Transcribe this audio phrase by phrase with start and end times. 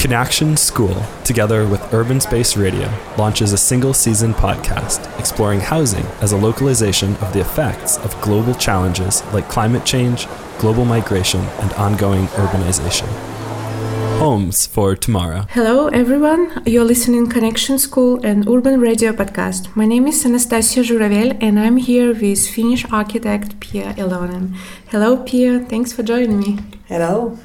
[0.00, 6.30] Connection School, together with Urban Space Radio, launches a single season podcast exploring housing as
[6.30, 12.26] a localization of the effects of global challenges like climate change, global migration, and ongoing
[12.28, 13.37] urbanization.
[14.18, 15.46] Homes for Tomorrow.
[15.50, 16.60] Hello, everyone.
[16.66, 19.76] You're listening Connection School and Urban Radio podcast.
[19.76, 24.56] My name is Anastasia Zhuravel, and I'm here with Finnish architect Pia Ilonen.
[24.88, 25.60] Hello, Pia.
[25.60, 26.58] Thanks for joining me.
[26.88, 27.38] Hello.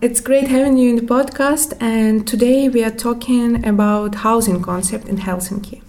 [0.00, 5.08] It's great having you in the podcast, and today we are talking about housing concept
[5.08, 5.82] in Helsinki.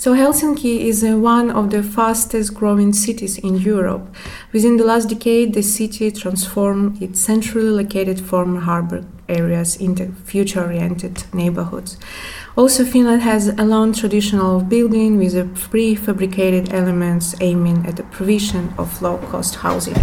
[0.00, 4.08] So Helsinki is uh, one of the fastest growing cities in Europe.
[4.50, 11.24] Within the last decade, the city transformed its centrally located former harbor areas into future-oriented
[11.34, 11.98] neighborhoods.
[12.56, 15.34] Also, Finland has a long tradition of building with
[15.68, 19.96] prefabricated elements aiming at the provision of low-cost housing.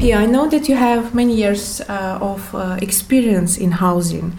[0.00, 4.36] Pia, I know that you have many years uh, of uh, experience in housing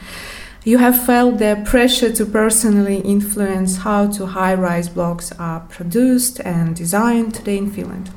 [0.67, 6.75] you have felt the pressure to personally influence how to high-rise blocks are produced and
[6.75, 8.11] designed today in Finland.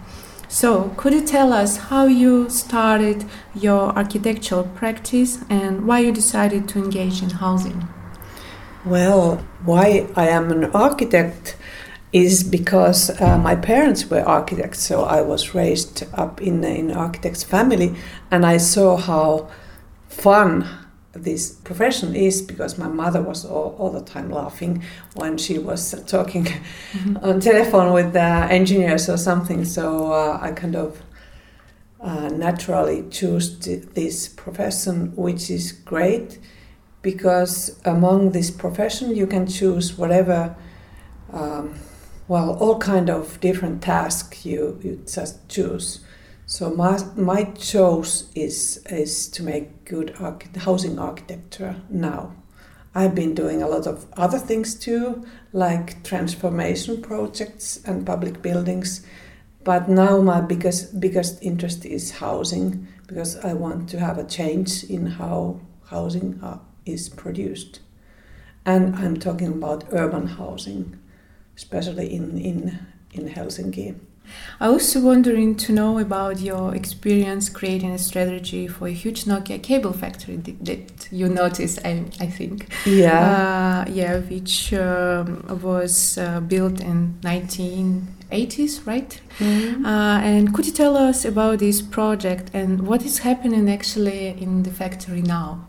[0.48, 6.68] So, could you tell us how you started your architectural practice and why you decided
[6.70, 7.86] to engage in housing?
[8.84, 11.56] Well, why I am an architect
[12.12, 17.44] is because uh, my parents were architects, so I was raised up in an architect's
[17.44, 17.94] family,
[18.28, 19.48] and I saw how
[20.08, 20.68] fun
[21.12, 24.82] this profession is because my mother was all, all the time laughing
[25.14, 27.16] when she was talking mm-hmm.
[27.18, 29.64] on telephone with the engineers or something.
[29.64, 31.02] So uh, I kind of
[32.00, 36.38] uh, naturally chose this profession, which is great
[37.02, 40.54] because among this profession you can choose whatever,
[41.32, 41.74] um,
[42.28, 46.04] well, all kind of different tasks you, you just choose.
[46.50, 50.16] So my, my choice is is to make good
[50.56, 52.34] housing architecture now.
[52.92, 59.06] I've been doing a lot of other things too, like transformation projects and public buildings.
[59.62, 64.82] But now my biggest biggest interest is housing because I want to have a change
[64.82, 67.78] in how housing uh, is produced,
[68.66, 70.98] and I'm talking about urban housing,
[71.56, 74.09] especially in in in Helsinki.
[74.60, 79.62] I also wondering to know about your experience creating a strategy for a huge Nokia
[79.62, 82.68] cable factory that, you noticed, I, I think.
[82.84, 83.84] Yeah.
[83.86, 89.20] Uh, yeah, which um, was uh, built in 1980s, right?
[89.38, 89.86] Mm-hmm.
[89.86, 94.62] Uh, and could you tell us about this project and what is happening actually in
[94.62, 95.66] the factory now?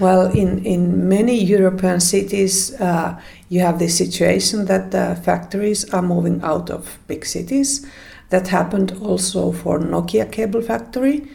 [0.00, 6.02] Well, in, in many European cities, uh, you have this situation that the factories are
[6.02, 7.86] moving out of big cities.
[8.30, 11.28] That happened also for Nokia cable factory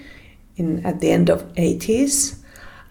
[0.58, 2.36] in at the end of 80s.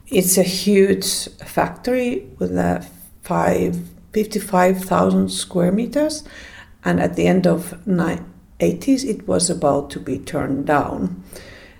[0.06, 2.86] It's a huge factory with a
[3.22, 3.76] five,
[4.14, 6.24] 55,000 square meters,
[6.82, 11.22] and at the end of 80s, it was about to be turned down.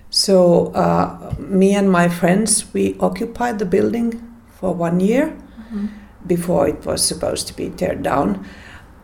[0.09, 4.25] So uh, me and my friends we occupied the building
[4.59, 5.87] for one year mm-hmm.
[6.25, 8.45] before it was supposed to be teared down,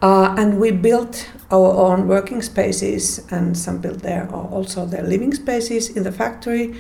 [0.02, 5.34] uh, and we built our own working spaces and some built there also their living
[5.34, 6.76] spaces in the factory,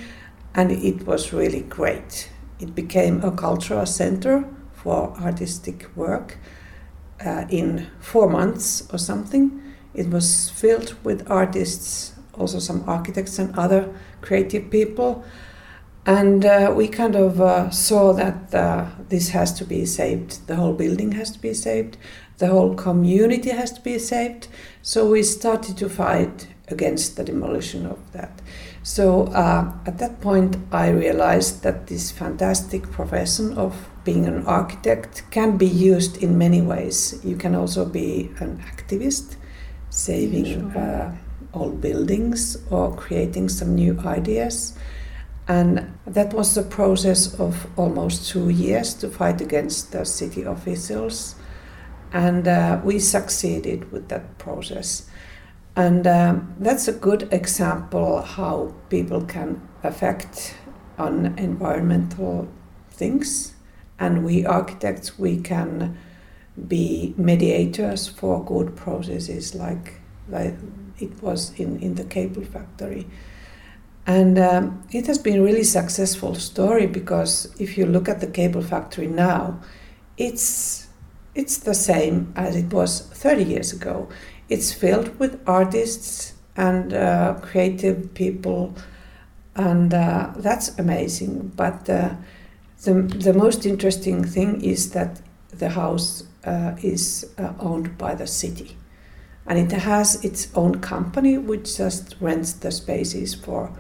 [0.55, 2.31] and it was really great.
[2.59, 4.43] It became a cultural center
[4.73, 6.39] for artistic work
[7.23, 9.61] uh, in four months or something.
[9.93, 15.23] It was filled with artists also some architects and other creative people.
[16.05, 20.55] And uh, we kind of uh, saw that uh, this has to be saved, the
[20.55, 21.97] whole building has to be saved,
[22.37, 24.47] the whole community has to be saved.
[24.83, 28.41] So we started to fight against the demolition of that.
[28.83, 35.23] So uh, at that point, I realized that this fantastic profession of being an architect
[35.31, 37.19] can be used in many ways.
[37.23, 39.37] You can also be an activist,
[39.89, 40.45] saving.
[40.45, 41.15] Sure uh,
[41.55, 44.77] old buildings or creating some new ideas.
[45.47, 51.35] And that was a process of almost two years to fight against the city officials.
[52.11, 55.07] And uh, we succeeded with that process.
[55.75, 60.55] And um, that's a good example how people can affect
[60.97, 62.47] on environmental
[62.89, 63.53] things.
[63.99, 65.97] And we architects, we can
[66.67, 69.99] be mediators for good processes like,
[70.29, 70.55] like
[70.99, 73.07] it was in, in the cable factory.
[74.07, 78.27] And um, it has been a really successful story because if you look at the
[78.27, 79.59] cable factory now,
[80.17, 80.87] it's,
[81.33, 84.07] it's the same as it was 30 years ago.
[84.47, 88.75] It's filled with artists and uh, creative people
[89.55, 91.51] and uh, that's amazing.
[91.55, 92.15] But uh,
[92.83, 95.21] the the most interesting thing is that
[95.51, 98.77] the house uh, is uh, owned by the city,
[99.47, 103.71] and it has its own company which just rents the spaces for.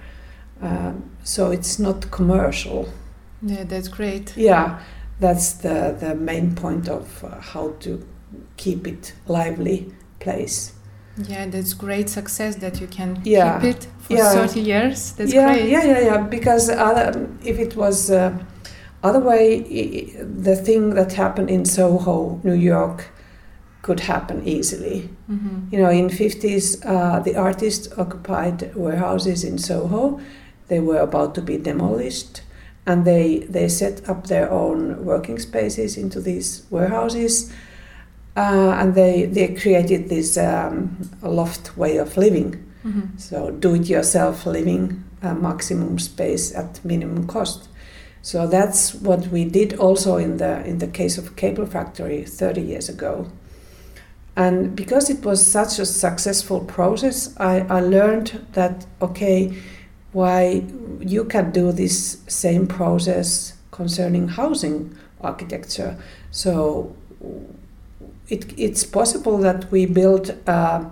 [0.61, 2.87] Um, so it's not commercial.
[3.41, 4.33] Yeah, that's great.
[4.37, 4.79] Yeah,
[5.19, 7.99] that's the the main point of uh, how to
[8.57, 10.71] keep it lively place.
[11.29, 13.59] Yeah, that's great success that you can Yeah.
[13.59, 14.31] keep it for Yeah.
[14.33, 15.13] 30 years.
[15.13, 15.69] That's yeah, great.
[15.69, 16.17] Yeah, yeah, yeah.
[16.29, 18.31] Because other, if it was uh,
[19.03, 19.61] other way,
[20.43, 23.05] the thing that happened in Soho, New York,
[23.85, 25.09] could happen easily.
[25.29, 25.71] Mhm.
[25.71, 30.19] You know, in fifties, uh, the artists occupied warehouses in Soho.
[30.67, 32.41] They were about to be demolished,
[32.87, 37.51] and they they set up their own working spaces into these warehouses,
[38.37, 40.75] uh, and they they created this um,
[41.21, 42.55] loft way of living.
[42.83, 43.01] Mhm.
[43.17, 47.59] So do-it-yourself living, uh, maximum space at minimum cost.
[48.21, 52.61] So that's what we did also in the in the case of Cable Factory 30
[52.61, 53.25] years ago.
[54.35, 59.55] And because it was such a successful process, I, I learned that okay,
[60.11, 60.63] why
[60.99, 65.97] you can do this same process concerning housing architecture.
[66.31, 66.95] So
[68.27, 70.85] it, it's possible that we build uh,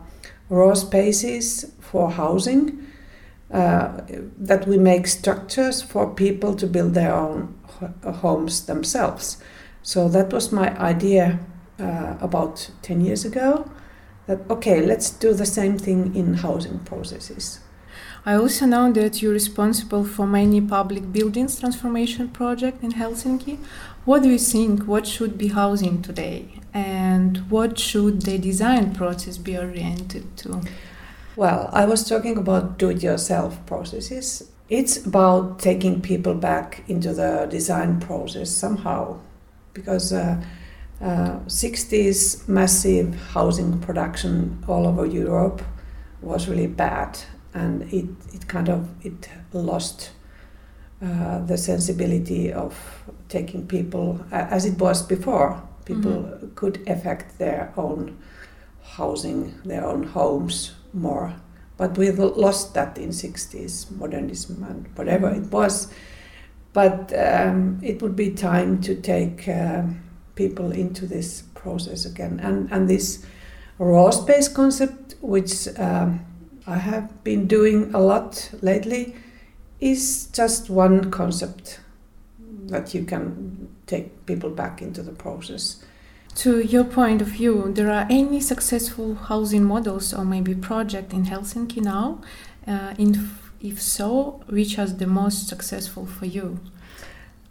[0.49, 2.85] raw spaces for housing,
[3.51, 4.01] uh,
[4.37, 9.37] that we make structures for people to build their own ho- homes themselves.
[9.81, 11.39] So that was my idea
[11.79, 13.69] uh, about 10 years ago
[14.27, 17.59] that okay, let's do the same thing in housing processes.
[18.25, 23.57] I also know that you're responsible for many public buildings transformation project in Helsinki.
[24.05, 24.83] What do you think?
[24.87, 30.61] What should be housing today, and what should the design process be oriented to?
[31.35, 34.49] Well, I was talking about do it yourself processes.
[34.69, 39.19] It's about taking people back into the design process somehow
[39.73, 40.41] because uh,
[41.01, 45.61] uh, 60s massive housing production all over Europe
[46.21, 47.19] was really bad
[47.53, 50.11] and it, it kind of it lost
[51.01, 55.61] uh, the sensibility of taking people as it was before.
[55.85, 58.17] People could affect their own
[58.83, 61.33] housing their own homes more.
[61.77, 65.91] But we've lost that in 60s modernism and whatever it was.
[66.71, 70.01] But um, it would be time to take um,
[70.35, 73.25] people into this process again and and this
[73.77, 76.19] raw space concept which um,
[76.67, 79.15] i have been doing a lot lately
[79.79, 81.79] is just one concept
[82.65, 85.83] that you can take people back into the process
[86.35, 91.25] To your point of view, there are any successful housing models or maybe project in
[91.25, 92.21] Helsinki now?
[92.67, 93.29] Uh, in,
[93.61, 96.59] if so, which is the most successful for you?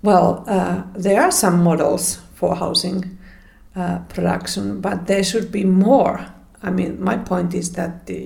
[0.02, 3.00] Well, uh, there are some models for housing
[3.76, 6.26] uh, production, but there should be more.
[6.60, 8.16] I mean, my point is that the,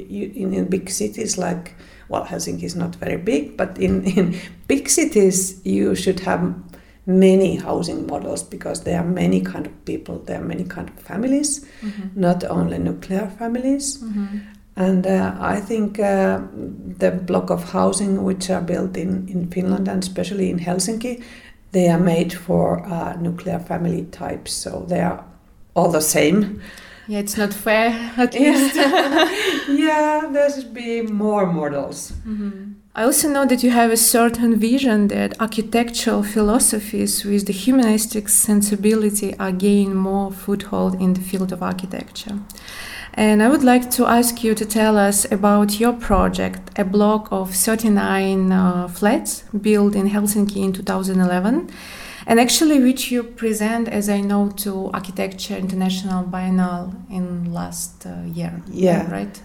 [0.42, 1.74] in, in big cities like,
[2.08, 4.24] well, Helsinki is not very big, but in, in
[4.68, 6.40] big cities, you should have
[7.04, 10.98] many housing models because there are many kind of people, there are many kind of
[11.10, 11.66] families,
[12.14, 14.02] not only nuclear families.
[14.78, 16.40] And uh, I think uh,
[16.98, 21.23] the block of housing which are built in, in Finland and especially in Helsinki,
[21.73, 25.25] they are made for uh, nuclear family types, so they are
[25.75, 26.62] all the same.
[27.08, 28.75] Yeah, it's not fair, at least.
[29.68, 32.12] yeah, there should be more models.
[32.94, 38.28] I also know that you have a certain vision that architectural philosophies with the humanistic
[38.30, 42.38] sensibility are gaining more foothold in the field of architecture.
[43.18, 47.28] And I would like to ask you to tell us about your project, a block
[47.32, 51.70] of 39 uh, flats built in Helsinki in 2011,
[52.26, 58.20] and actually which you present, as I know, to Architecture International Biennale in last uh,
[58.26, 58.62] year.
[58.70, 59.11] Yeah.
[59.11, 59.40] Right?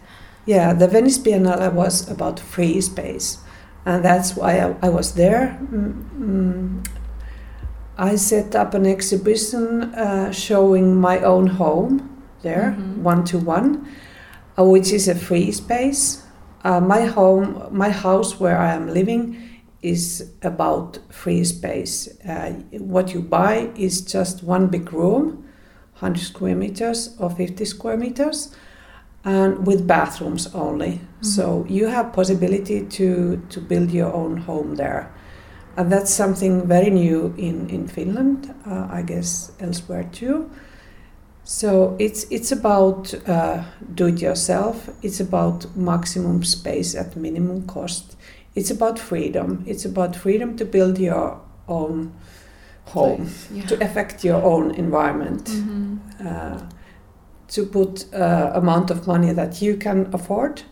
[0.45, 3.37] Yeah, the Venice Biennale was about free space,
[3.85, 5.57] and that's why I, I was there.
[5.61, 6.87] Mm, mm.
[7.97, 12.10] I set up an exhibition uh, showing my own home
[12.41, 12.71] there,
[13.01, 13.87] one to one,
[14.57, 16.25] which is a free space.
[16.63, 19.37] Uh, my home, my house where I am living,
[19.81, 22.07] is about free space.
[22.23, 25.43] Uh, what you buy is just one big room,
[25.99, 28.55] 100 square meters or 50 square meters
[29.23, 30.99] and with bathrooms only.
[31.21, 35.11] So you have possibility to to build your own home there,
[35.77, 38.53] and that's something very new in in Finland.
[38.65, 40.49] Uh, I guess elsewhere too.
[41.43, 43.63] So it's it's about uh,
[43.95, 44.89] do it yourself.
[45.01, 48.15] It's about maximum space at minimum cost.
[48.55, 49.63] it's about freedom.
[49.65, 52.11] It's about freedom to build your own
[52.85, 53.65] home, Yeah.
[53.67, 55.99] to affect your own environment, Mhm.
[56.25, 56.59] uh,
[57.47, 60.63] to put uh, amount of money that you can afford.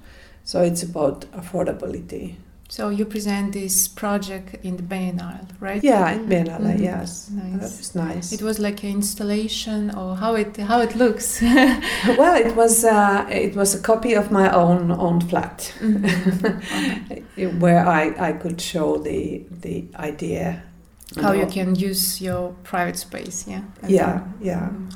[0.43, 2.35] So it's about affordability.
[2.71, 5.83] So you present this project in the Biennale, right?
[5.83, 6.79] Yeah, in Biennale, Mhm.
[6.83, 7.51] yes, Nice.
[7.61, 8.31] that was nice.
[8.31, 11.41] It was like an installation, or how it how it looks.
[12.17, 17.59] well, it was uh, it was a copy of my own own flat, Mhm.
[17.59, 20.61] where I, I could show the the idea.
[21.21, 21.51] how you know.
[21.51, 23.61] can use your private space, yeah.
[23.87, 24.69] Yeah, then- yeah.
[24.69, 24.93] Mm.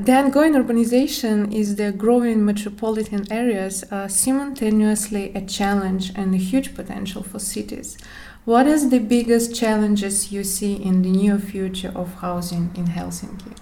[0.00, 6.76] The ongoing urbanization is the growing metropolitan areas are simultaneously a challenge and a huge
[6.76, 7.98] potential for cities.
[8.44, 13.56] What is the biggest challenges you see in the near future of housing in Helsinki?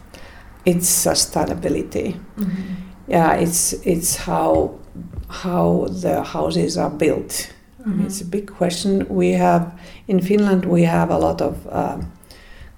[0.67, 2.21] It's sustainability.
[2.37, 2.75] Mm-hmm.
[3.09, 4.79] Yeah, it's it's how
[5.29, 7.53] how the houses are built.
[7.83, 8.05] Mhm.
[8.05, 9.07] it's a big question.
[9.09, 9.65] We have
[10.07, 12.13] in Finland we have a lot of um,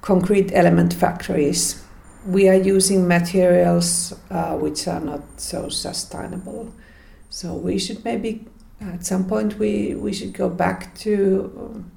[0.01, 1.75] concrete element factories.
[2.25, 6.73] We are using materials uh, which are not so sustainable.
[7.29, 8.45] So we should maybe
[8.81, 11.91] at some point we, we should go back to um,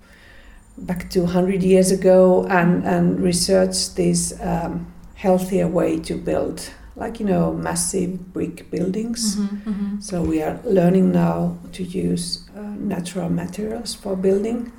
[0.78, 7.20] back to 100 years ago and, and research this um, healthier way to build like
[7.20, 10.02] you know massive brick buildings Mhm, mhm.
[10.02, 14.72] so we are learning now to use uh, natural materials for building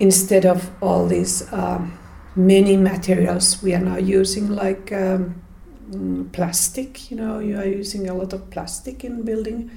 [0.00, 1.92] instead of all these um,
[2.36, 5.42] many materials we are now using, like um,
[6.32, 7.10] plastic.
[7.10, 9.70] You know, you are using a lot of plastic in building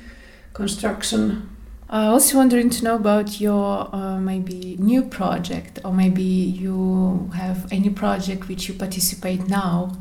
[0.54, 1.56] construction.
[1.89, 7.72] I also wondering to know about your uh, maybe new project, or maybe you have
[7.72, 9.94] any project which you participate now.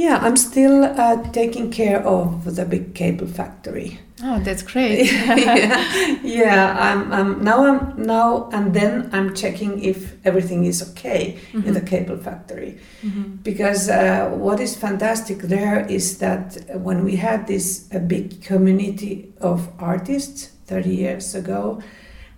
[0.00, 3.98] Yeah, I'm still uh, taking care of the big cable factory.
[4.22, 5.12] Oh, that's great.
[5.46, 6.76] yeah, yeah.
[6.88, 7.64] I'm, I'm now.
[7.66, 9.10] I'm now and then.
[9.12, 12.78] I'm checking if everything is okay in the cable factory.
[13.02, 13.42] Mhm.
[13.42, 19.32] because uh, what is fantastic there is that when we had this a big community
[19.40, 21.80] of artists 30 years ago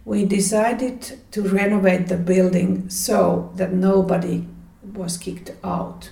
[0.04, 0.98] we decided
[1.30, 4.44] to renovate the building so that nobody
[4.94, 6.10] was kicked out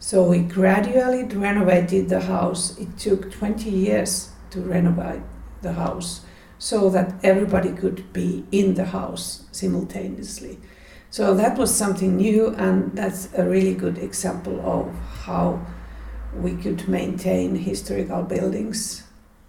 [0.00, 5.22] so we gradually renovated the house it took 20 years to renovate
[5.62, 6.22] the house
[6.58, 10.58] so that everybody could be in the house simultaneously
[11.12, 14.88] so that was something new, and that's a really good example of
[15.26, 15.58] how
[16.40, 19.02] we could maintain historical buildings.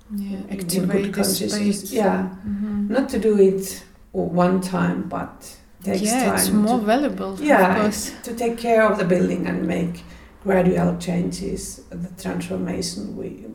[0.09, 1.91] Yeah, in activate the space.
[1.93, 2.89] Yeah, Mhm.
[2.89, 7.37] not to do it one time, but takes yeah, time it's more to, valuable.
[7.39, 7.91] Yeah,
[8.23, 10.03] to take care of the building and make
[10.43, 11.81] gradual changes.
[11.89, 13.45] The transformation we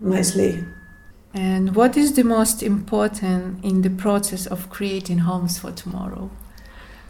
[0.00, 0.64] nicely.
[1.32, 6.30] And what is the most important in the process of creating homes for tomorrow?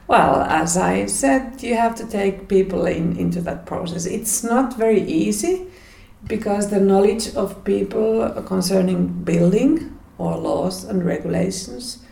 [0.06, 4.06] Well, as I said, you have to take people in into that process.
[4.06, 5.66] It's not very easy
[6.26, 12.04] because the knowledge of people concerning building or laws and regulations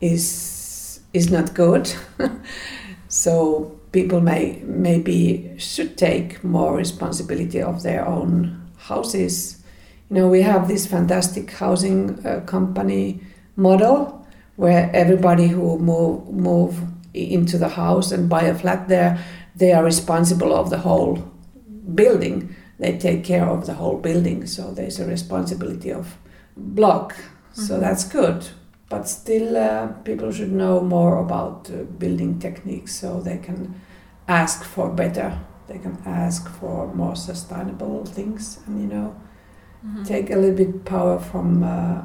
[0.00, 1.92] is is not good.
[3.08, 9.62] so people may maybe should take more responsibility of their own houses.
[10.10, 13.20] You know, we have this fantastic housing uh, company
[13.56, 16.74] model where everybody who move move
[17.14, 19.18] into the house and buy a flat there,
[19.56, 21.14] they are responsible of the whole
[21.94, 22.54] building.
[22.80, 26.06] They take care of the whole building, so there's a responsibility of
[26.56, 27.14] block.
[27.52, 27.80] So Mhm.
[27.80, 28.40] that's good.
[28.88, 33.80] But still, uh, people should know more about uh, building techniques so they can
[34.28, 35.38] ask for better.
[35.68, 39.14] They can ask for more sustainable things, and you know,
[39.84, 40.04] Mhm.
[40.06, 42.02] take a little bit power from uh,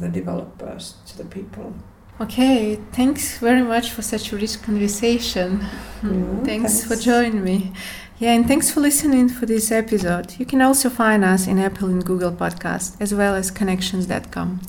[0.00, 1.72] the developers to the people.
[2.20, 5.60] Okay, thanks very much for such a rich conversation.
[6.02, 7.72] Mm, thanks, for joining me.
[8.20, 10.34] Yeah, and thanks for listening for this episode.
[10.38, 14.60] You can also find us in Apple and Google Podcast as well as connections.com.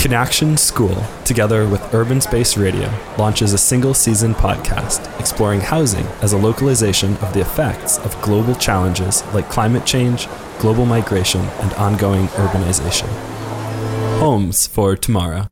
[0.00, 6.32] Connection School, together with Urban Space Radio, launches a single season podcast exploring housing as
[6.32, 10.28] a localization of the effects of global challenges like climate change,
[10.60, 13.08] global migration, and ongoing urbanization.
[14.18, 15.48] Homes for Tomorrow.